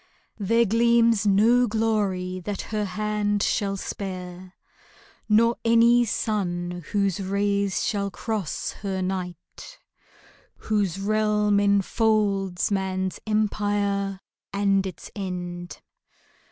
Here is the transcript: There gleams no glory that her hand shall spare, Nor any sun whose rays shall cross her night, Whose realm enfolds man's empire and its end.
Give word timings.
There 0.39 0.65
gleams 0.65 1.27
no 1.27 1.67
glory 1.67 2.39
that 2.39 2.61
her 2.73 2.85
hand 2.85 3.43
shall 3.43 3.77
spare, 3.77 4.55
Nor 5.29 5.57
any 5.63 6.05
sun 6.05 6.81
whose 6.91 7.19
rays 7.19 7.85
shall 7.85 8.09
cross 8.09 8.71
her 8.81 9.03
night, 9.03 9.77
Whose 10.55 10.99
realm 10.99 11.59
enfolds 11.59 12.71
man's 12.71 13.19
empire 13.27 14.21
and 14.51 14.87
its 14.87 15.11
end. 15.15 15.79